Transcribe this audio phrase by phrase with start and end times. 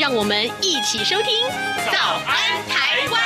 [0.00, 1.24] 让我们一起收听
[1.92, 2.34] 《早安
[2.66, 3.20] 台湾》。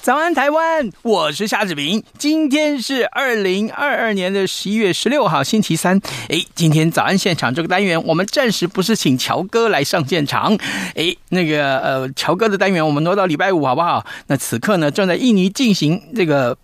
[0.00, 0.90] 早安，台湾！
[1.02, 2.02] 我是夏志平。
[2.16, 6.00] 今天是二零二二年的十一月十六号，星期三。
[6.28, 10.56] 诶，今天早安现场这个单元，我们暂时不是请乔哥来上现场。
[10.94, 14.06] 诶，那个呃，乔哥的单元我们挪到礼拜五好不好？
[14.28, 16.56] 那此刻呢，正在印尼进行这个。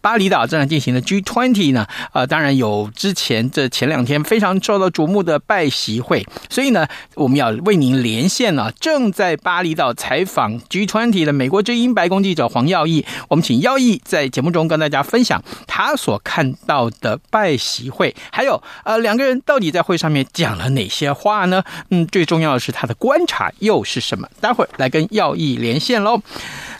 [0.00, 21.62] 巴厘岛正在进行的 G20 呢，啊、呃，当然有之前这前两天非常受到瞩目的拜习会，所以呢，我们要为您连线了，正在巴厘岛采访 G20 的美国之音白宫记者黄耀毅，我们请耀毅在节目中跟大家分享他所看到的拜习会，还有呃两个人到底在会上面讲了哪些话呢？
[21.90, 24.28] 嗯，最重要的是他的观察又是什么？
[24.40, 26.20] 待会儿来跟耀毅连线喽。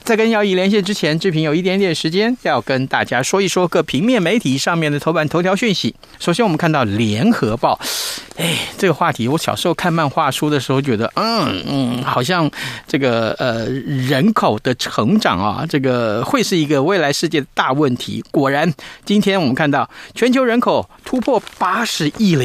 [0.07, 5.93] 在跟耀毅连线之前，志平有一点点时间要跟大家说一说各平面媒体上面的头版头条讯息。
[6.21, 7.77] 首先，我们看到《联合报》，
[8.41, 12.48] 哎，这个话题，我小时候看漫画书的时候觉得，嗯嗯，好像
[12.87, 18.25] 这个呃人口的成长啊，这个会是一个未来世界的大问题。
[18.31, 18.73] 果然，
[19.05, 22.45] 今天我们看到全球人口突破八十亿了！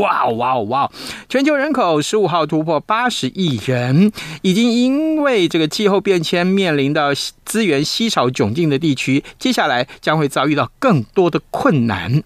[0.00, 0.90] 哇哇哇！
[1.28, 4.10] 全球人口十五号突破八十亿人，
[4.40, 7.01] 已经因为这个气候变迁面临的。
[7.02, 12.22] 到资源稀少窘境的地区，接下来将会遭遇到更多的困难。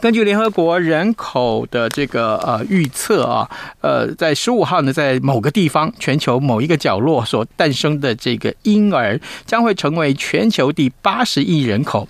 [0.00, 3.48] 根据联合国人口的这个呃预测啊，
[3.80, 12.06] 呃，在十五号呢，在某个地方，全球某一个角落所诞生的这个婴儿，将会成为全球第八十亿人口。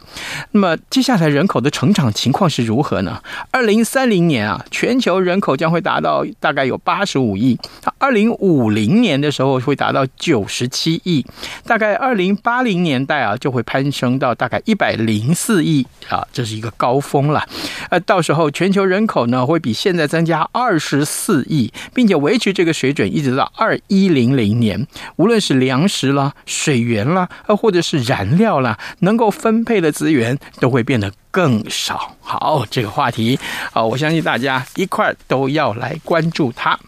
[0.51, 3.23] 那么接下来人口的成长情况是如何呢？
[3.53, 7.57] 二零三零年啊，全球人口将会达到大概有八十五亿；
[7.99, 11.25] 二零五零年的时候会达到九十七亿；
[11.65, 17.44] 大概二零八零年代啊，就会攀升到大概一百零四亿啊，这是一个高峰了。
[17.91, 24.87] 呃，到时候全球人口呢会比现在增加二十四亿，并且维持这个水准一直到二一零零年。
[25.17, 32.17] 无论是粮食啦、水源啦，呃，或者是燃料啦，能够分配的资源都会变得更少。
[32.21, 33.39] 好，这个话题
[33.73, 36.79] 啊，我相信大家一块都要来关注它。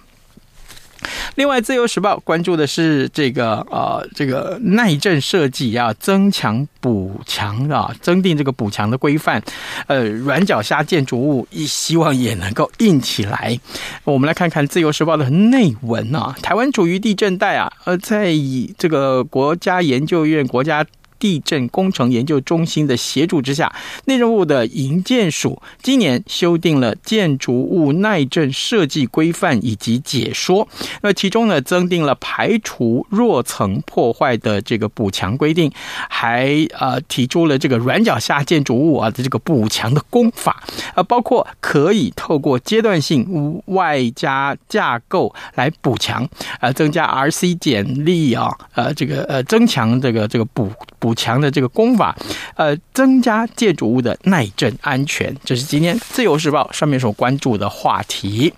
[1.37, 9.43] 另外，《自由时报》关注的是这个呃，这个耐震设计要增强补强啊，增订这个补强的规范。
[9.87, 13.59] 呃，软脚虾建筑物，也希望也能够硬起来。
[14.05, 20.85] 我们来看看《自由时报》的内文啊，台湾处于地震带啊，呃，在以这个国家研究院国家。
[21.19, 23.75] 地震工程研究中心的协助之下，
[24.07, 30.67] 内政部的营建署今年修订了建筑物耐震设计规范以及解说。
[31.03, 35.71] 那其中呢，增订了排除弱层破坏的这个补强规定，
[36.09, 40.63] 还呃提出了这个软脚下建筑物啊的这个补强的工法，
[40.95, 46.29] 呃，包括可以透过阶段性外加架构来补强，
[46.61, 50.71] 呃，增加 RC 剪力啊，呃，这个呃增强这个这个补。
[51.07, 52.17] 补强的这个工法，
[52.57, 58.53] 呃，增加建筑物的耐震安全，这是今天《自由时报》上面所关注的话题。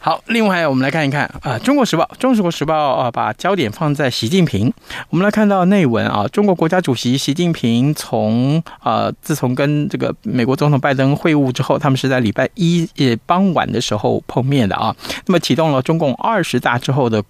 [0.00, 4.72] 好，另外我们来看一看啊，《中国时报》《中国时报》啊，把焦点放在习近平。
[5.10, 14.96] 我们来看到内文啊，中国国家主席习近平从呃，自从跟这个美国总统拜登会晤之后，他们是在礼拜一也傍晚的时候碰面的啊。
[15.26, 17.22] 那么启动了中共二十大之后的。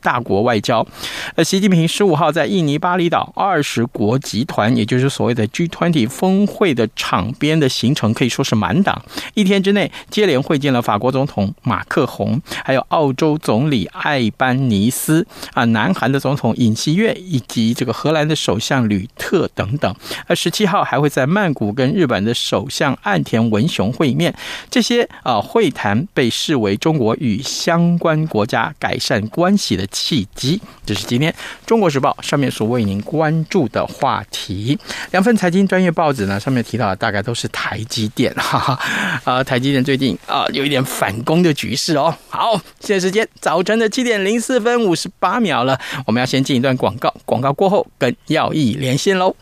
[0.00, 0.86] 大国外交，
[1.34, 9.02] 呃，习近平十五号在印尼巴厘岛二十国集团，也就是所谓的 G20 峰会的场边的行程可以说是满档。
[9.34, 19.94] 一天之内接连会见了法国总统马克宏，还有澳洲总理艾班尼斯啊，南韩的总统尹锡悦以及这个荷兰的首相吕特等等。
[20.26, 24.34] 呃，十七号还会在曼谷跟日本的首相岸田文雄会面。
[24.70, 29.81] 这些啊会谈被视为中国与相关国家改善关系的。
[29.82, 31.32] 的契机，这是今天
[31.66, 34.78] 《中国时报》上面所为您关注的话题。
[35.10, 38.78] 两份财经专业报纸呢，上面提到的大概都是台积电，哈哈，
[39.24, 42.14] 啊，台积电最近啊有一点反攻的局势哦。
[42.28, 49.34] 好，现在时间早晨的七点零四分五十八秒了，我们要先进一段广告，广告过后跟耀义连线喽。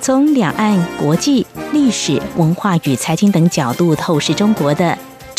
[0.00, 4.84] 从两岸、国际、历史文化与财经等角度透视中国的《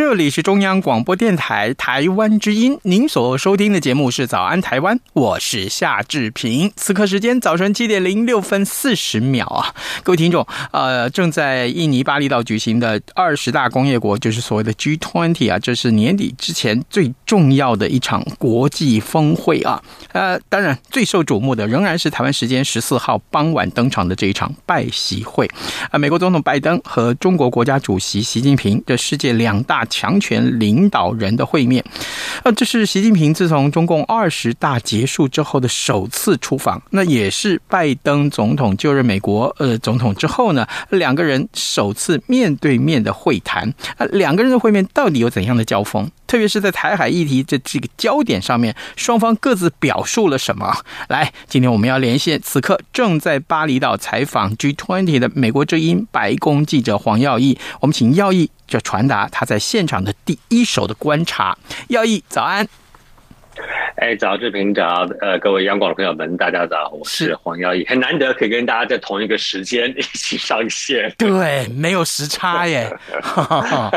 [0.00, 6.72] 这里是中央广播电台台湾之音，您所收听的节目是《早安台湾》，我是夏志平。
[6.74, 19.82] 此刻时间早晨七点零六分四十秒啊，各位听众，呃，正在印尼巴厘岛举行的二十大工业国，就是所谓的 G20 啊，这是年底之前最重要的一场国际峰会啊。
[20.12, 25.46] 呃，当然最受瞩目的仍然是台湾时间十四号傍晚登场的这一场拜习会
[25.90, 29.86] 啊，美国总统拜登和中国国家主席习近平的世界两大。
[29.90, 31.84] 强权领导人的会面，
[32.44, 43.68] 呃，这是习近平自从中共二十大结束之后的首次出访，那也是拜登总统就任美国呃总统之后呢，两个人首次面对面的会谈。
[43.96, 46.08] 啊，两个人的会面到底有怎样的交锋？
[46.30, 50.72] 特别是在台海议题这这个焦点上面，双方各自表述了什么？
[51.08, 61.58] 来，今天我们要连线此刻正在巴厘岛采访 G20 的美国之音白宫记者黄耀毅，我们请耀毅就传达他在现场的第一手的观察。
[61.88, 62.68] 耀毅，早安。
[64.00, 73.92] 哎，早，志平早，呃，各位央广的朋友们，大家早，我是黄耀毅，很难得可以跟大家在同一个时间一起上线，对，没有时差耶，啊、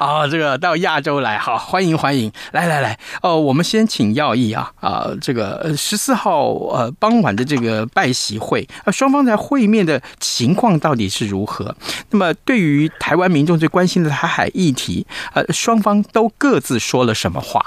[0.00, 11.76] 哦，这个到亚洲来，好，欢迎欢迎，来来来，哦，我们先请耀毅啊，啊，这个十四号呃傍晚的这个拜习会，呃，双方在会面的情况到底是如何？
[12.08, 17.62] 那么对于台湾民众最关心的台海议题，呃，双方都各自说了什么话？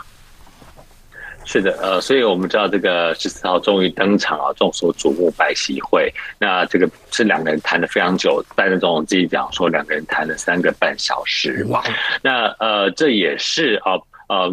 [1.46, 6.14] 是的，呃，所以我们知道这个十四号终于登场啊，众所瞩目白席会。
[6.40, 11.66] 那这个是两个人谈了非常久，拜登总统自己讲说两个人谈了三个半小时。
[11.70, 11.84] 哇，
[12.22, 13.94] 那呃，这也是啊。
[13.94, 14.04] 呃，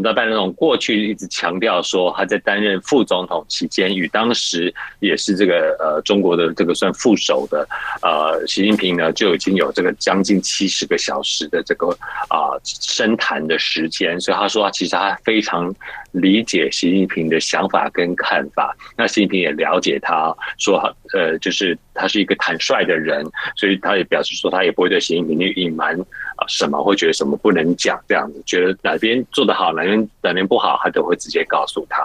[0.03, 7.65] 那拜登总统过去一直强调说，他在担任副总统期间，与当时也是这个呃中国的这个算副手的
[8.03, 11.89] 呃习近平呢，就已经有这个将近七十个小时的这个
[12.29, 14.21] 啊深谈的时间。
[14.21, 15.73] 所以他说，他其实他非常
[16.11, 18.77] 理解习近平的想法跟看法。
[18.97, 20.77] 那习近平也了解他，说
[21.15, 25.97] 呃，就是他是一个坦率的人，所以他也表示说，他也不会对习近平去隐瞒。
[26.39, 28.41] 啊，什么会觉得什么不能讲这样子？
[28.47, 32.01] 觉得哪边做得好，哪边哪边不好，他都会直接告诉他。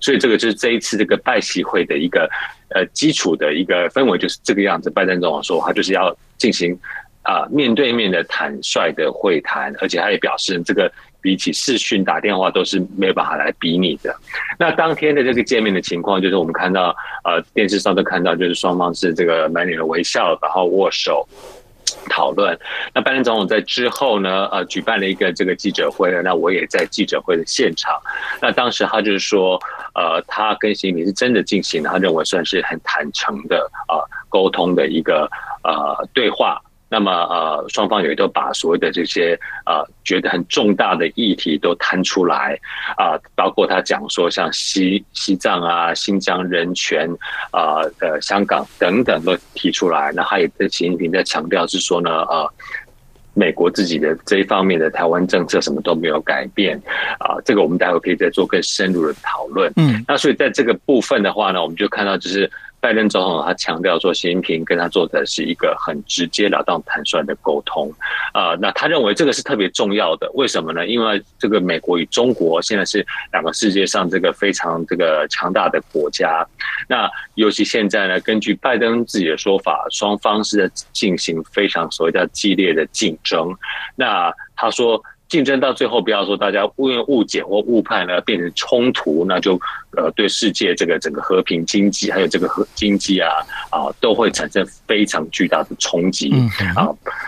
[0.00, 2.26] 所以这个就是这一次这个拜习会的一个
[2.74, 4.88] 呃基础的一个氛围，就是这个样子。
[4.88, 6.74] 拜登总统说，他就是要进行
[7.22, 14.16] 啊面对面的坦率的会谈，而且他也表示，这个比起视讯打电话都是没有办法来比拟的。
[14.58, 21.28] 那当天的这个见面的情况，就是我们看到呃电视上都看到，就是双方是这个满脸的微笑，然后握手。
[22.08, 22.58] 讨论。
[22.92, 28.00] 那拜登总统在之后呢，呃，举办了一个这个记者会，那我也在记者会的现场。
[28.40, 29.58] 那当时他就是说，
[29.94, 35.28] 呃，他跟习近平是真的进行了，他认为算是很坦诚的啊、呃、沟通的一个
[35.62, 36.60] 呃对话。
[36.94, 39.36] 那么呃，双方也都把所谓的这些
[39.66, 42.56] 呃觉得很重大的议题都摊出来
[42.96, 47.10] 啊、呃，包括他讲说像西西藏啊、新疆人权
[47.50, 50.12] 啊、呃、呃香港等等都提出来。
[50.14, 52.48] 那他也跟习近平在强调是说呢，呃，
[53.32, 56.80] 美国自己的这一方面的台湾政策什么都没有改变
[57.18, 59.72] 啊、呃，这个我们待会可以再做更深入的讨论。
[59.74, 62.48] 嗯，那所以在这个部分的话呢，我们就看到就是。
[62.84, 67.90] 拜登总统他强调说，习近平跟他做的是一个很直截了当、坦率的沟通。
[68.34, 70.30] 啊、那他认为这个是特别重要的。
[70.34, 70.86] 为什么呢？
[70.86, 76.46] 因为这个美国与中国现在是两个世界上这个非常这个强大的国家。
[76.86, 83.50] 那尤其现在呢，根据拜登自己的说法，双方是在进行非常所谓叫激烈的竞争。
[83.96, 85.02] 那他说。
[85.34, 89.60] 竞争到最后，不要说大家误误解或误判了，变成冲突，那就
[89.96, 93.28] 呃对世界这个整个和平经济还有这个和经济啊
[93.68, 96.32] 啊都会产生非常巨大的冲击
[96.76, 96.86] 啊，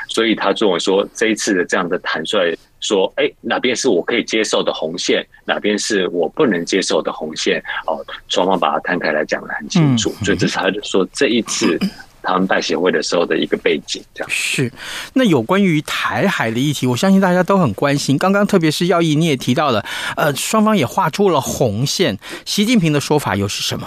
[0.08, 7.98] 所以他认为说这一次的这样的坦率说，哎，哪边是我可以接受的红线，哪边是我不能接受的红线，哦，
[8.28, 11.76] 双方把它摊开来讲的很清楚，所以这是他就说这一次。
[12.26, 14.70] 他们拜协会的时候的一个背景，这样是。
[15.14, 18.18] 那有关于台海的议题，我相信大家都很关心。
[18.18, 19.84] 刚刚特别是耀毅你也提到了，
[20.16, 22.18] 呃，双方也画出了红线。
[22.44, 23.86] 习近平的说法又是什么？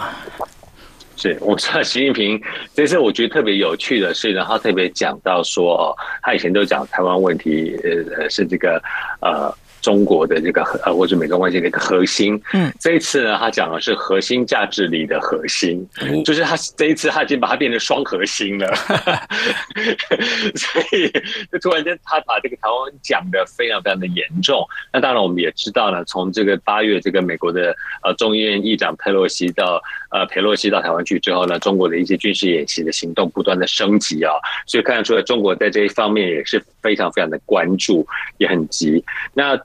[1.17, 2.41] 是，我知道习近平
[2.73, 8.81] 这次我觉得特别有趣的是呢，他特别讲到说，哦，他以前都讲台湾问题，呃，是这个
[9.21, 9.53] 呃。
[9.81, 18.73] 中国的这个呃，或者美中关系的一个核心，嗯，这一次呢，他讲的是核心价值里的核心，嗯、就是他这一次他已经把它变成双核心了，
[20.55, 21.11] 所以
[21.51, 24.65] 就突然间他把这个台湾讲的非常非常的严重。
[24.91, 29.81] 那当然我们也知道呢，从这个八月这个美国的呃众议院议长佩洛西到
[30.11, 34.33] 呃佩洛西到台湾去之后呢，中国的一些军事演习的行动不断的升级啊，
[34.65, 38.05] 所以看得出来中国在这一方面也是非常非常的关注，
[38.37, 39.03] 也很急。
[39.33, 39.59] 那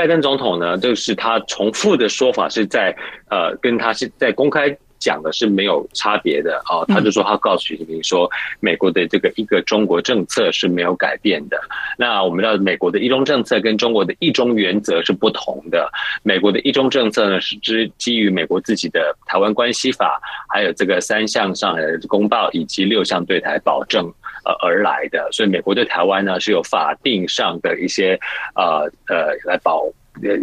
[0.00, 2.96] 拜登总统呢，就是他重复的说法是在
[3.28, 6.86] 呃，跟他是在公开讲的是没有差别的哦。
[6.88, 8.26] 他就说他告诉习近平说，
[8.60, 11.60] 美国的这个一个中国政策是没有改变的。
[11.98, 15.90] 那我们知道，美国的一中政策跟中国的一中原则是不同的。
[16.22, 24.10] 美国的一中政策呢，是基基于美国自己的台湾关系法，还有这个三项上海公报以及六项对台保证
[24.44, 25.28] 呃而来的。
[25.32, 28.18] 所以，美国对台湾呢是有法定上的一些
[28.54, 29.84] 呃呃来保。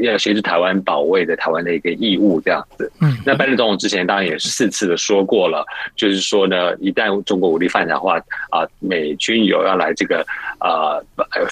[0.02, 2.92] 要协助台湾保卫的台湾的一个义务，这样子。
[3.00, 5.64] 嗯，那拜登总统之前当然也是四次的说过了，
[5.96, 8.18] 就是说呢，一旦中国武力犯台的话，
[8.50, 10.26] 啊，美军有要来这个
[10.62, 11.04] 呃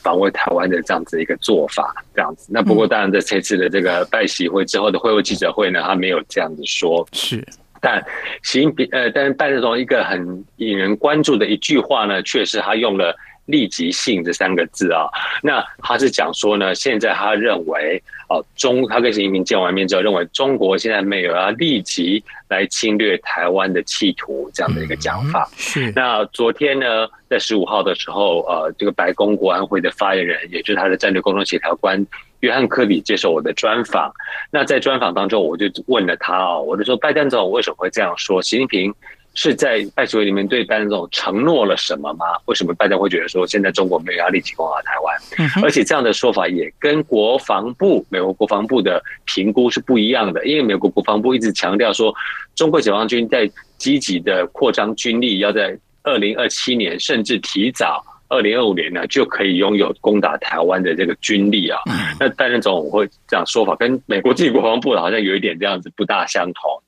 [0.01, 2.47] 防卫台湾的这样子一个做法，这样子。
[2.51, 7.07] 那不过当然，在这次的这个拜习会之后的会后记者会呢，他没有这样子说。
[7.11, 7.45] 是，
[7.81, 8.03] 但
[8.43, 13.15] 习近平呃，但是拜登总统一个很引人关注的一句话呢，确实他用了。
[13.47, 15.05] 立即性这三个字啊，
[15.43, 25.47] 那他是讲说呢，现在他认为哦，中他跟习近平见完面之后，认为中国现在没有要立即来侵略台湾的企图这样的一个讲法。
[25.55, 25.93] 是。
[25.95, 32.03] 那昨天呢，在十五号的时候，呃，这个白宫国安会的发言人，也就是他的战略沟通协调官
[32.45, 34.11] 约翰科比接受我的专访。
[34.51, 38.41] 那在专访当中，我就问了他哦，我就说拜登总统为什么会这样说？
[38.41, 38.93] 习近平。
[39.37, 42.25] 是在拜习会里面对拜登总统承诺了什么吗？
[42.45, 45.61] 为什么拜登会觉得说现在中国没有要立即攻打台湾？
[45.61, 52.15] 而且这样的说法也跟国防部美国国防部的评估是不一样的，因为美国国防部一直强调说，
[52.55, 53.45] 中国解放军在
[53.77, 61.79] 积极的扩张军力，要在二零二七年甚至提早二零二五年呢就可以拥有攻打台湾的这个军力啊。
[62.19, 66.81] 那担任总统会这样说法，跟美国自己国防部好像有一点这样子不大相同。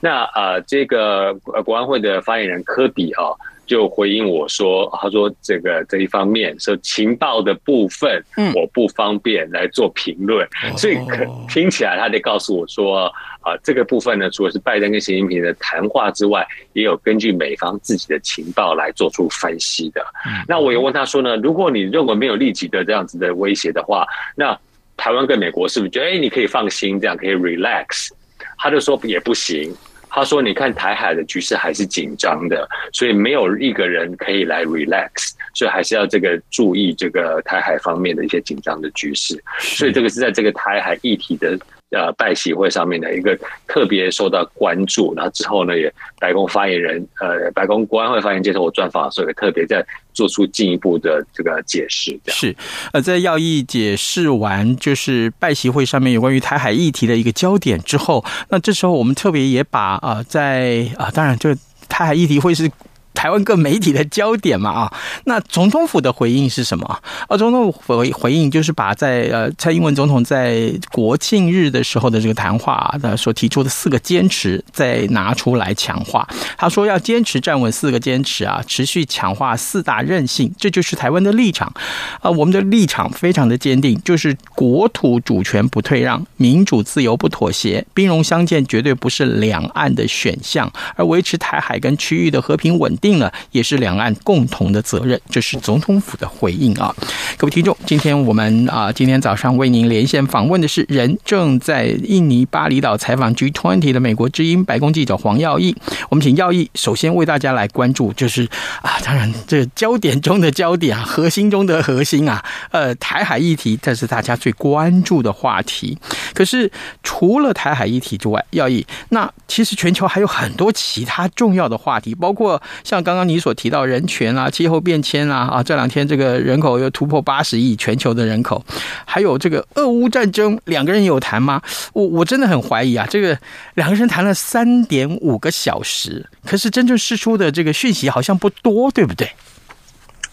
[0.00, 3.32] 那呃，这个国安会的发言人科比啊，
[3.66, 8.22] 就回应我说，他说这个这一方面说情报的部分，
[8.54, 13.06] 我不方便来做评论，所以可听起来他得告诉我说，
[13.40, 20.04] 啊，这个部分呢，除了是拜登跟习近平的谈话之外，也有根据美方自己的情报来做出分析的。
[20.46, 24.06] 那我又问他说呢，如果你认为没有立即的这样子的威胁的话，
[24.36, 24.58] 那
[24.96, 28.10] 台湾跟美国是不是觉得，哎，你可以放心，这样可以 relax？
[28.56, 29.74] 他就说也不行，
[30.08, 41.58] 他说你看台海的局势还是紧张的，所以没有一个人可以来 relax，所以还是要这个注意这个台海方面的一些紧张的局势，所以这个是在这个台海议题的。
[41.94, 52.18] 呃，拜习会上面的一个特别受到关注，然后之后呢，也白宫发言人，呃，白宫国安会发言人接受我专访的时候，也特别在做出进一步的这个解释。
[52.26, 52.54] 是，
[52.92, 61.54] 呃，在要义解释完就是拜习会上面有关于台海议题的一个焦点之后，那这时候我们特别也把啊、呃，在啊、呃，当然就
[61.88, 62.70] 台海议题会是。
[63.14, 64.92] 台湾各媒体的焦点嘛啊。
[65.24, 67.36] 那总统府的回应是什么啊？
[67.36, 76.28] 总统府回回应就是把在呃蔡英文总统在国庆日的时候的这个谈话的所提出的四个坚持再拿出来强化。
[76.58, 81.72] 他说要坚持站稳四个坚持啊，持续强化四大韧性，这就是台湾的立场
[82.20, 82.30] 啊。
[82.30, 95.20] 我们的立场非常的坚定，就是国土主权不退让，民主自由不妥协，兵戎相见绝对不是两岸的选项，而维持台海跟区域的和平稳定定了，也是两岸共同的责任。
[95.28, 96.94] 这是总统府的回应啊，
[97.36, 105.74] 各位听众，今天我们啊，今天早上为您连线访问的是人正在印尼巴厘岛采访 G20 的美国之音白宫记者黄耀毅。
[106.08, 108.48] 我们请耀毅首先为大家来关注，就是
[108.82, 115.98] 啊，当然这焦点中的焦点啊，核心中的核心啊，呃，台海议题，这是大家最关注的话题。
[116.34, 116.70] 可是
[117.02, 128.64] 除了台海议题之外，耀毅，那其实全球还有很多其他重要的话题，包括像刚刚你所提到人权啊、气候变迁啊，啊，这两天这个人口又突破八十亿，全球的人口，
[129.04, 131.60] 还有这个俄乌战争，两个人有谈吗？
[131.92, 133.36] 我我真的很怀疑啊，这个
[133.74, 139.28] 两个人谈了三点五个小时，可是真正释出的这个讯息好像不多，对不对？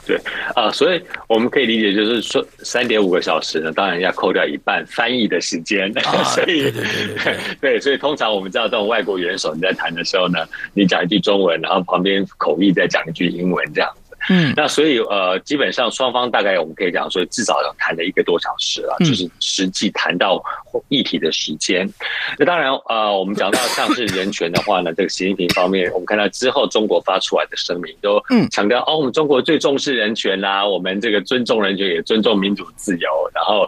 [0.04, 0.20] 对
[0.56, 6.74] 啊，所以我们可以理解，就是说三点五个小时呢，当然要扣掉一半翻译的时间，啊、所以
[7.62, 10.40] 对，所以通常我们知道这种外国元首你在谈的时候呢，
[10.74, 13.90] 你讲一句中文，然后旁边口译再讲一句英文这样。
[14.30, 20.42] 嗯，那所以呃，基本上双方大概我们可以讲说，至少要谈了一个多小时了，就是实际谈到
[20.90, 21.92] 议题的时间。
[22.38, 33.68] 那当然呃，我们讲到像是人权的话呢，这个习近平方面，我们看到之后中国发出来的声明都强调哦，我们中国最重视人权啦，我们这个尊重人权也尊重民主自由，然后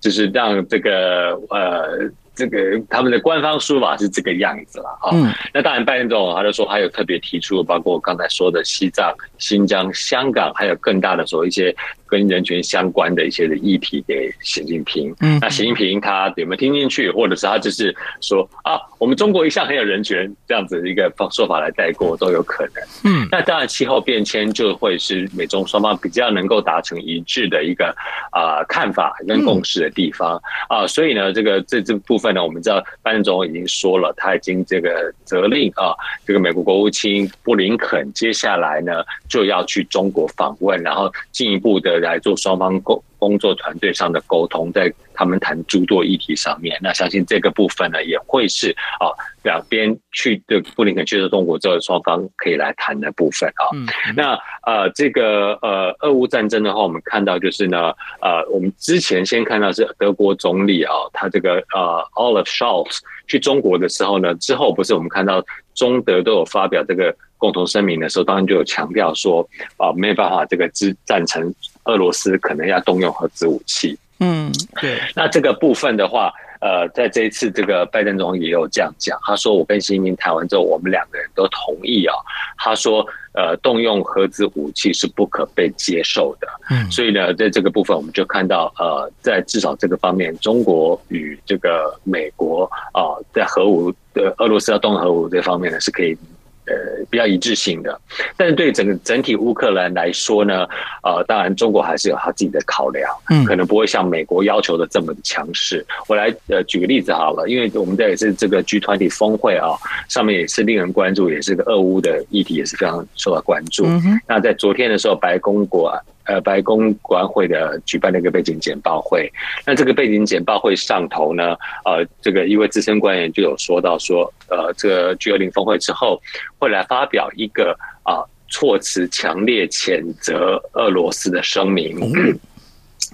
[0.00, 2.10] 就是让这个呃。
[2.34, 5.10] 这个他们的官方说法是这个样子了啊。
[5.12, 11.74] 嗯，那当然，拜登总统他就说，他有特别提出，包括我刚才说的西藏、新疆、香港，还有更大的说一些。
[12.12, 27.86] 跟人权相关的一些的议题给习近平，嗯，那习近平他有没有听进去，或者是他就是说啊，我们中国一向很有人权这样子的一个说法来带过都有可能，嗯，那当然气候变迁就会是美中双方比较能够达成一致的一个
[28.30, 30.38] 啊、呃、看法跟共识的地方
[30.68, 42.01] 啊，所以呢，这个这这部分呢，我们知道拜登总统已经说了，他已经这个责令啊，这个美国国务卿布林肯接下来呢就要去中国访问，然后进一步的。
[42.02, 53.70] 来做双方工工作团队上的沟通，在他们谈诸多议题上面，那相信这个部分呢，也会是啊两边去的布林肯去的中国之后，双方可以来谈的部分啊。
[53.74, 62.98] 嗯、那呃，这个呃，俄乌战争的话，我们看到就是呢，呃，我们之前先看到是德国总理啊，他这个呃，Olaf Scholz
[63.28, 71.54] 去中国的时候呢，之后不是我们看到中德都有发表这个共同声明的时候，当然就有强调说啊，没有办法这个支赞成。
[71.84, 75.00] 俄罗斯可能要动用核子武器，嗯，对。
[75.14, 82.14] 那这个部分的话，呃，在这一次这个拜登总统也有这样讲，他说：“我跟习近平谈完之后，我们两个人都同意啊。”
[82.56, 96.16] 他说：“呃，动用核子武器是不可被接受的。”嗯，所以呢，在这个部分，我们就看到，呃，在至少这个方面，中国与这个美国啊，在核武的俄罗斯要动核武这方面呢，是可以。
[96.64, 98.00] 呃，比较一致性的，
[98.36, 100.64] 但是对整个整体乌克兰来说呢，
[101.02, 105.84] 呃，当然中国还是有他自己的考量，嗯，可能不会像美国要求的这么的强势。
[106.06, 109.74] 我来呃举个例子好了，因为我们这也是这个 G 团体峰会啊，
[110.08, 113.84] 上面也是令人关注，也是个俄乌的议题，也是非常受到关注。
[113.84, 115.92] 嗯，那在昨天的时候，白宫国
[116.32, 119.30] 呃，白宫国安会的举办了一个背景简报会。
[119.66, 126.18] 那这个背景简报会上头呢，呃，这个一位资深官员就有说到说，呃，这个 G20 峰会之后
[126.58, 132.00] 会来发表一个啊、措辞强烈谴责俄罗斯的声明。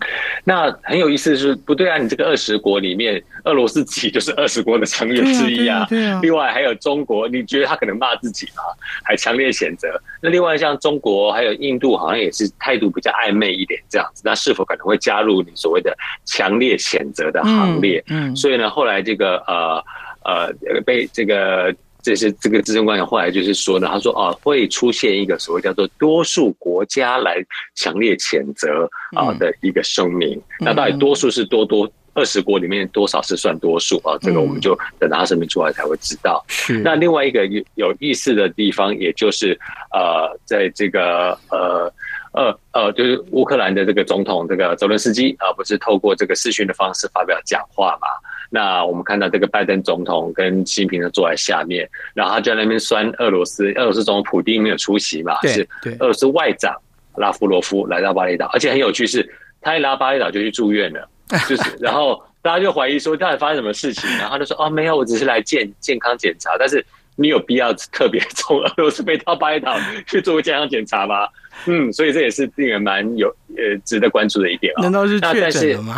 [0.00, 0.08] 嗯
[0.44, 1.98] 那很有意思的是，不对啊！
[1.98, 5.84] 你这个二十国里面，俄罗斯自己就是二十国的成员之一啊。
[5.90, 6.20] 对啊，对啊。
[6.22, 8.62] 另外还有中国，你觉得他可能骂自己吗？
[9.04, 9.88] 还强烈谴责。
[10.22, 14.22] 那另外像中国还有印度，好像也是态度比较暧昧一点这样子。
[14.24, 18.02] 那是否可能会加入你所谓的强烈谴责的行列？
[18.08, 18.34] 嗯。
[18.34, 19.84] 所以呢，后来这个呃
[20.24, 21.74] 呃被这个。
[22.08, 27.36] 这是这个资深官员后来就是说呢，他说啊，会出现一个所谓叫做多数国家来
[27.74, 30.40] 强烈谴责啊的一个声明。
[30.58, 34.16] 那到底多数是多多二十国里面多少是算多数啊？
[34.22, 36.42] 这个我们就等他声明出来才会知道。
[36.82, 39.52] 那另外一个有有意思的地方，也就是
[39.92, 41.92] 呃，在这个呃
[42.32, 48.08] 呃呃，就是乌克兰的这个总统这个泽伦斯基啊，不是透过这个视讯的方式发表讲话嘛？
[48.50, 56.74] 那我们看到这个拜登总统跟习近平呢坐在下面，然后他就在那边酸俄罗斯，俄罗斯总统普京没有出席嘛，对是对俄罗斯外长
[57.16, 59.28] 拉夫罗夫来到巴厘岛，而且很有趣是，
[59.60, 61.06] 他一来到巴厘岛就去住院了，
[61.46, 66.84] 就是然后大家就怀疑说到底发生什么事情，然后他就说哦没有，我只是来健健康检查，但是
[67.20, 69.76] 你有必要特别从俄罗斯飞到巴厘岛
[70.07, 71.28] 去做个健康检查吗？
[71.66, 74.83] 嗯，所以这也是令人蛮有呃值得关注的一点啊、哦。
[74.85, 75.96] 难道是确诊了吗？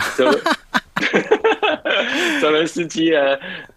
[2.41, 3.37] 泽伦 斯基呢，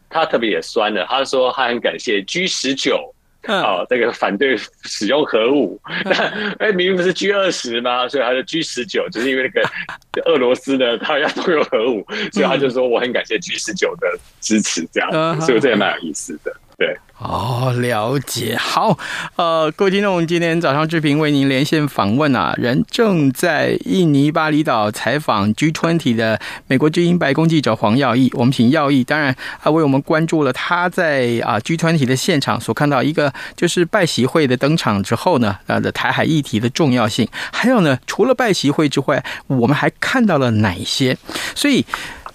[0.10, 1.06] 他特别也酸了。
[1.10, 3.14] 他说他很感谢 G 十九
[3.48, 5.78] 哦，这个反对使用核武。
[6.06, 6.14] 那
[6.60, 8.08] 哎，明明不是 G 二十吗？
[8.08, 14.08] 所以他就 G 十九，就是因为那个俄罗斯呢，他要动用核武，所以他就说我很感谢 G 十九的
[14.40, 16.56] 支持，这样，所以这也蛮有意思的。
[16.84, 18.58] 对，哦，了解。
[18.58, 18.98] 好，
[19.38, 28.30] 呃，各位听众，今天早上志平为您连线访问啊，人正在印尼巴厘岛采访 G20 的美国之音白宫记者黄耀毅。
[28.34, 41.18] 我们请耀毅，当然啊，为我们关注了他在啊 G20 的现场所看到一个就是拜习会的登场之后呢，呃的台海议题的重要性，还有呢，除了拜习会之外，我们还看到了哪些？
[41.56, 41.86] 所以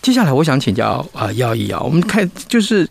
[0.01, 2.89] 接下来我想请教啊耀毅啊，我们看就是。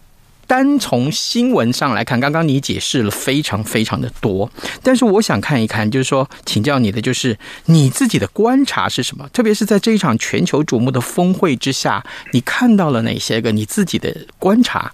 [0.48, 4.50] 单从新闻上来看，刚刚你解释了非常非常的多，
[4.82, 9.28] 但是我想看一看，就是说，请教你的就是你自己的观察是什么？
[9.34, 14.92] 特别是在这一场全球瞩目的峰会之下，你看到了哪些个你自己的观察？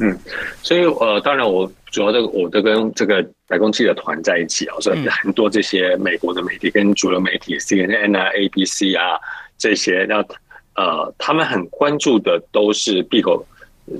[0.00, 0.18] 嗯，
[0.62, 9.16] 所以呃，当然我主要的我都跟这个白宫记者团在一起啊，所以很多这些美国的媒体跟主流媒体 CNN 啊、ABC 啊
[9.56, 10.16] 这些，那
[10.74, 13.46] 呃，他们很关注的都是闭口。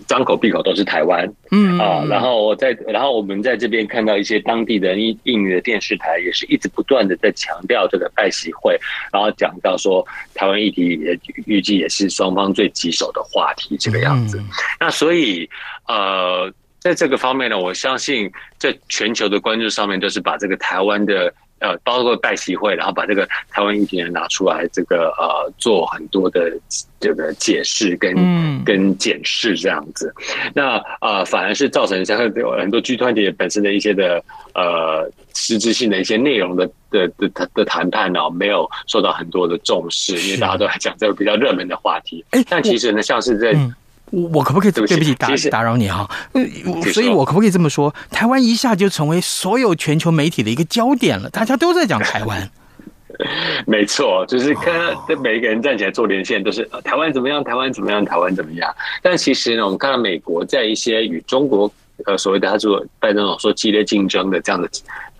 [0.06, 8.78] 张口闭口都是台湾，嗯啊，然后我在，然后我们在这边看到一些当地的印印尼的电视台，也是一直不断的在强调这个拜习会，
[9.12, 14.42] 然后讲到说台湾议题也预计也是双方最棘手的话题这个样子。
[14.80, 15.48] 那所以
[15.88, 21.32] 呃，在这个方面呢，我相信在全球的关注上面，都是把这个台湾的。
[21.62, 26.52] 呃，包括拜习会，然后把这个台湾议题拿出来，这个呃，做很多的
[26.98, 30.12] 这个解释跟、嗯、跟检视这样子。
[30.52, 34.22] 那啊、呃，反而是造成像很多剧团体本身的一些的
[34.54, 42.24] 呃实质性的一些内容的的的的的谈判呢、哦，没有受到很多的重视，因为大家都在讲这个比较热门的话题。
[42.30, 43.56] 哎，但其实呢，像是在。
[44.12, 46.08] 我可不可以对不起打打扰你哈？
[46.92, 47.92] 所以我可不可以这么说？
[48.10, 52.50] 台湾一下就成为所有全球媒体的一个焦点了，大家都在讲台湾。
[53.66, 54.54] 没错，就是
[55.06, 58.72] 跟每一个人站起来做连线，都是台湾怎么样，台湾怎么样，台湾怎么样。
[59.02, 61.72] 但其实呢，我们看到美国在一些与中国。
[62.04, 64.68] 呃，所谓的他做拜登总说激烈竞争的这样的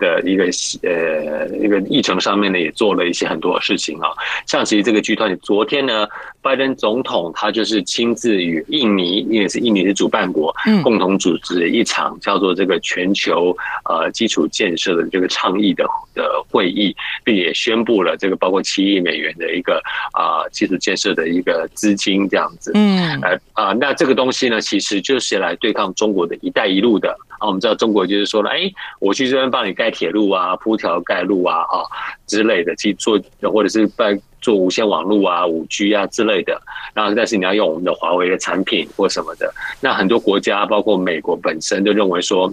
[0.03, 0.43] 的一个
[0.83, 4.09] 呃一个议程上面呢，也做了一些很多的事情啊。
[4.45, 6.05] 像其实这个 G20，昨天呢，
[6.41, 22.71] 拜登总统他就是亲自与印尼，因为是印尼是主办国，共同组织一场叫做这个全球呃基础建设的这个倡议的的会议，并也宣布了这个包括七亿美元的一个啊基础建设的一个资金这样子。
[22.73, 31.83] 嗯，呃啊，那这个东西呢，其实就是来对抗中国的一带一路的啊，我们知道中国就是说了，哎，我去这边帮你盖铁路啊，铺条盖路啊，啊
[32.25, 36.57] 之类的去做，或者是办做无线网络啊、五 G 啊之类的。
[36.93, 39.53] 然后，但是你要用我们的华为的产品或什么的。
[39.81, 42.49] 那很多国家，包括美国本身，都认为说，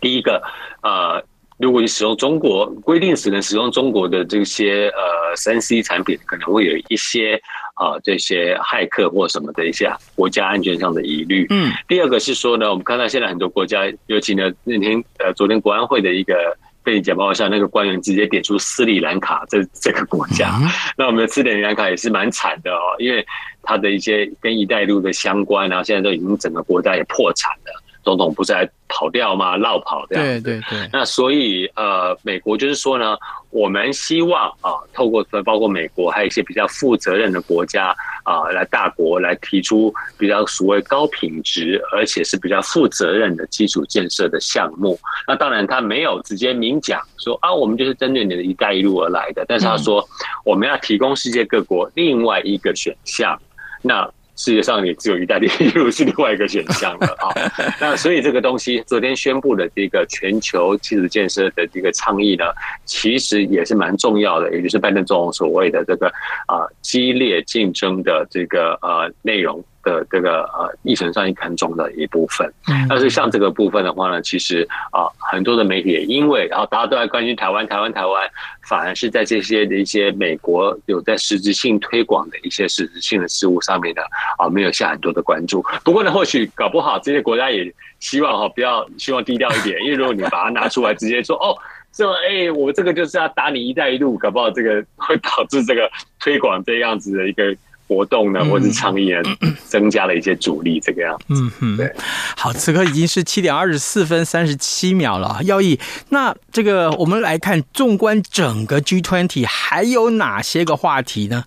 [0.00, 0.40] 第一个，
[0.82, 1.20] 呃，
[1.58, 7.42] 如果你使用中国规定只能使用中国的这些呃三 C 产品，可能会有一些。
[7.76, 11.46] 啊，这些骇客或什么的一些国家安全上的疑虑。
[11.50, 16.34] 嗯，第二个是说呢，我们看到现在很多国家，尤其呢那天呃，昨天国安会的一个
[16.82, 20.58] 背景简报上，那个官员直接点出斯里兰卡这这个国家。
[20.60, 23.24] 嗯、 那我们的斯里兰卡也是蛮惨的哦，因为
[23.62, 27.82] 它的一些跟“一带一路”的相关啊，现在都已经整个国家也破产了。
[28.06, 29.56] 总统不是还跑掉吗？
[29.56, 30.40] 落跑这样子。
[30.40, 30.88] 对对对。
[30.92, 33.16] 那所以呃，美国就是说呢，
[33.50, 37.92] 我们希望啊，透过包括美国还有一些比较负责任的国家
[38.22, 44.96] 啊，来大国来提出比较所谓高品质而且是比较负责任的基础建设的项目。
[45.26, 50.08] 那当然他没有直接明讲说啊，我们就是针对你的一带一路而来的，但是他说
[50.44, 53.36] 我们要提供世界各国另外一个选项。
[53.82, 57.34] 那世界上也只有一带一路是另外一个选项了啊。
[57.80, 62.44] 那所以这个东西昨天宣布的这个全球基础建设的这个倡议呢，
[62.84, 66.06] 其实也是蛮重要的，也就是拜登总统所谓的这个
[66.46, 69.64] 啊激烈竞争的这个呃内容。
[69.86, 72.52] 的这个呃议程上一看重的一部分。
[72.88, 78.28] 但是像这个部分的话呢，其实啊很多的媒体也因为然后大家都在关心台湾，台湾，台湾，
[78.68, 84.02] 反而是在这些的一些美国有在实质性推广的一些实质性的事物上面呢
[84.38, 85.64] 啊没有下很多的关注。
[85.84, 91.56] 不过呢，或许搞不好这些国家也希望哈不要希望低调一点，因为如果你把它拿出来直接说哦。
[91.92, 97.56] 这哎、欸，我这个就是要打你一带一路，搞不好这个会导致这个推广这样子的一个
[97.88, 99.20] 活动呢，或者倡议呢，
[99.64, 101.24] 增加了一些阻力，这个样子。
[101.28, 101.92] 嗯嗯，对。
[102.36, 105.78] 好，此刻已经是七点二十四分三十七秒了，耀毅。
[106.08, 111.44] 那这个我们来看，纵观整个 G20，还有哪些个话题呢？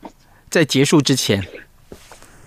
[0.50, 1.44] 在结束之前。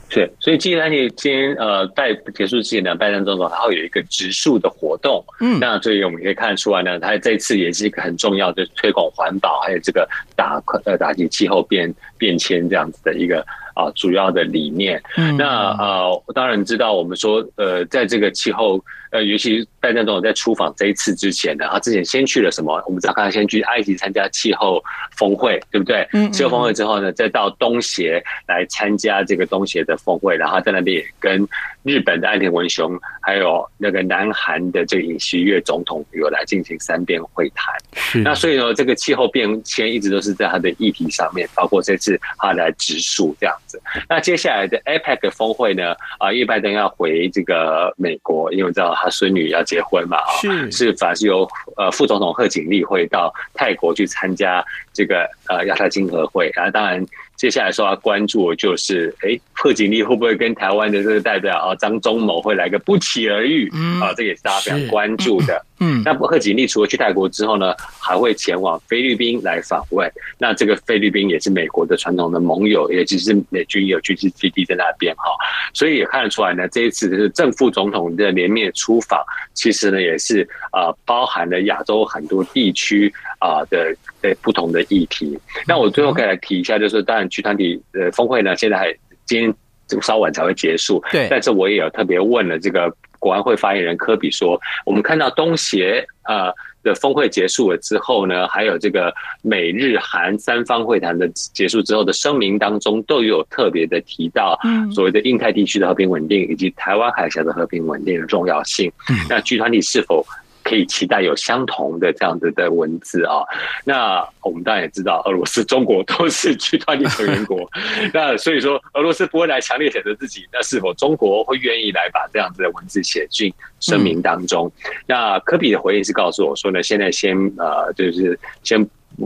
[0.09, 13.43] 是，所以既然你今天呃在结束之前呢，拜登总统还会有一个植树的活动，嗯，那所以我们可以看出来呢，他这次也是一个很重要的推广环保，还有这个打呃打击气候变变迁这样子的一个
[13.75, 15.03] 啊主要的理念。
[15.17, 18.83] 嗯，那呃当然知道我们说呃在这个气候。
[19.13, 22.83] 呃，尤其拜登总统在出访这一次之前呢，他之前先去了什么？
[22.87, 24.83] 我们知道，他先去埃及参加气候
[25.19, 26.09] 峰会，对不对？
[26.15, 31.47] 嗯，气候峰会之后呢，再到东协来参加这个东协的峰会，然后在那边也跟
[31.83, 37.75] 日本的岸田文雄，还有那个南韩的这个尹锡悦总统有来进行三边会谈。
[38.23, 43.83] 那所以呢，这个气候变迁一直都是在他的议题上面，包括这次他来植树这样子。
[44.09, 45.93] 那接下来的 APEC 峰会呢？
[46.19, 48.93] 啊，拜登要回这个美国，因为我知道。
[49.03, 50.19] 他孙女要结婚嘛？
[50.19, 56.51] 啊，是是，反而是由呃副总统贺锦丽会到泰国去参加这个呃亚太经合会。
[56.55, 57.05] 然后当然
[57.37, 63.69] 接下来说要关注的就是，哎，贺锦丽会不会跟台湾的这个代表啊张忠谋会来个不期而遇？
[63.75, 65.65] 嗯啊，这也是大家非常关注的。
[65.81, 70.09] 嗯，那贺锦丽除了去泰国之后呢，还会前往菲律宾来访问。
[70.39, 75.33] 那这个菲律宾也是美国的传统的盟友，也就是美军有军事基地在那边哈，
[75.75, 79.21] 所以也看得出来呢，这一次就是正副总统的联面出访，
[79.55, 85.39] 其实呢也是啊包含了亚洲很多地区啊的呃不同的议题。
[85.67, 88.93] 那我最后可以来提一下，就是当然集团体呃峰会呢，现在还
[89.27, 89.55] 今天
[89.87, 92.93] 这个稍晚才会结束，对，但是我也有特别问了这个。
[93.23, 104.59] 国安会发言人科比说：“我们看到东协呃的峰会结束了之后呢，还有这个美日韩三方会谈的结束之后的声明当中，都有特别的提到
[104.93, 108.91] 所谓的印太地区的和平稳定以及台湾海峡的和平稳定的重要性。
[109.29, 110.27] 那集团体是否？”
[110.73, 113.45] 可以期待有相同的这样子的文字啊，
[113.85, 117.71] 那我们当然也知道，俄罗斯、中国都是 G20 成员国，
[118.15, 124.73] 那所以说俄罗斯不会来强烈谴责自己，那是否中国会愿意来把这样子的文字写进声明当中？
[125.07, 128.83] 那科比的回应是告诉我说呢，现在先呃，就是先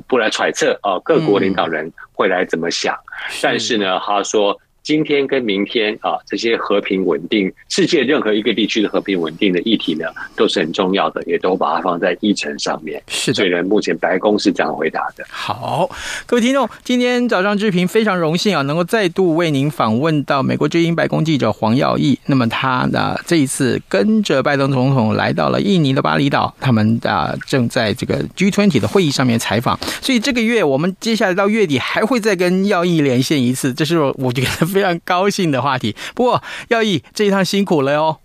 [0.09, 2.99] 不来揣测啊，各国领导人会来怎么想，
[3.41, 4.61] 但是呢，他说。
[4.87, 10.05] 今天跟明天啊，这些和平稳定，世界任何一个地区的和平稳定的议题呢，
[10.37, 13.03] 都是很重要的，也都把它放在议程上面。
[13.09, 15.25] 是的，所以呢，目前白宫是这样回答的。
[15.29, 15.91] 好，
[16.25, 22.17] 各位听众，今天早上志平非常荣幸啊，能够再度为您访问到美国之音白宫记者黄耀毅。
[22.27, 29.77] 那么他呢，这一次跟着拜登总统来到了印尼的巴厘岛，他们啊正在这个 G20 的会议上面采访。
[30.01, 34.76] 所以这个月我们接下来到月底还会再跟耀毅连线一次，这是我觉得。
[34.77, 35.97] 非常高兴的话题。
[36.15, 38.19] 不过，耀义这一趟辛苦了哟。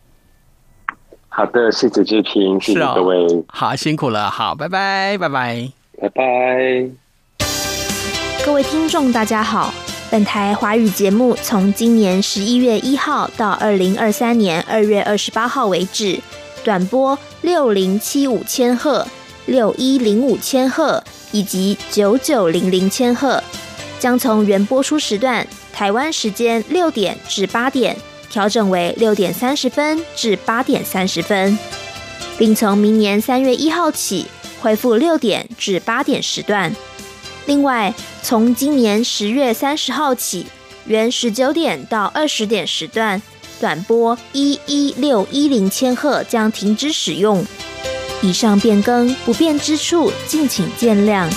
[1.30, 3.24] 好的，谢谢志平，谢谢各位。
[3.24, 4.30] 哦、好，辛苦了。
[4.30, 6.90] 好，拜拜，拜拜，拜拜。
[8.46, 9.74] 各位听众，大家好。
[10.10, 16.20] 本台华语节目从今年十一月一号到二零二三年二月二十八号为止，
[16.66, 19.08] 短波六零七五千赫、
[19.46, 23.42] 六一零五千赫以及九九零零千赫，
[24.00, 25.48] 将从原播出时段。
[25.74, 27.98] 台湾时间六点至八点，
[28.30, 31.58] 调整为六点三十分至八点三十分，
[32.38, 34.28] 并从明年三月一号起
[34.62, 36.76] 恢复六点至八点时段。
[37.46, 40.46] 另外，从今年十月三十号起，
[40.86, 43.22] 原十九点到二十点时段
[43.60, 47.44] 短波一一六一零千赫将停止使用。
[48.22, 51.28] 以上变更不便之处，敬请见谅。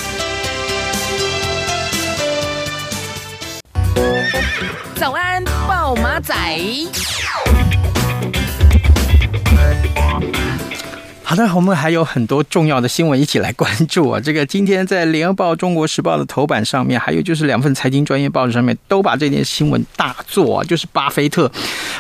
[5.85, 6.35] 小，马仔。
[11.27, 14.21] 好的，我们还有很多重要的新闻一起来关注啊！
[14.21, 21.51] 这个今天在《联合报》《中国时报》的头版上面，还有就是两份财经专业报纸上面都把这件新闻大做啊，就是巴菲特，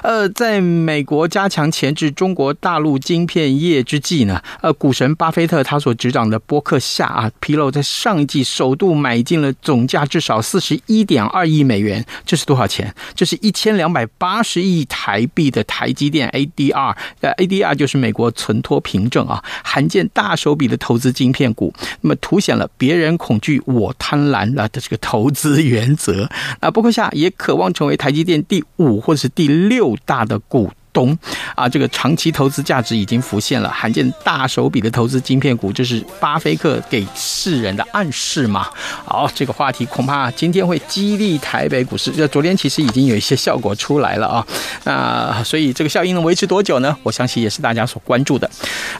[0.02, 12.94] 呃，在美国加强前置中国大陆晶片业之际呢，呃，股神巴菲特他所执掌的波克夏啊，披露在上一季首度买进了总价至少四十一点二亿美元，这是多少钱？
[13.14, 26.28] 这是一千两百八十亿台币的台积电 ADR，呃，ADR 就是美国存托凭证证啊，罕见大手笔的投资晶片股，那么凸显了别人恐惧我贪婪了的这个投资原则。
[26.60, 30.72] 那波克夏也渴望成为台积电第五或者是第六大的股。
[30.94, 31.14] 东
[31.54, 38.68] 啊，这个长期投资价值已经浮现了，罕见大手笔的投资晶片股，这是巴菲特给世人的暗示嘛？
[39.04, 42.10] 好，这个话题恐怕今天会激励台北股市。
[42.12, 44.46] 这昨天其实已经有一些效果出来了啊，
[44.84, 46.96] 那所以这个效应能维持多久呢？
[47.02, 48.48] 我相信也是大家所关注的。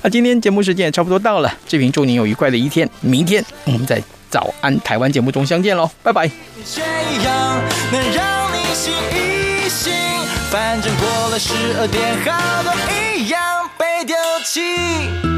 [0.03, 6.31] 那今天节目时间也差不多到了，志平祝您有愉快的一天，明天我们在早安台湾节目中相见喽，拜拜。
[10.55, 12.73] 反正过了十二点，好多
[13.12, 14.14] 一样被丢
[14.45, 15.34] 弃。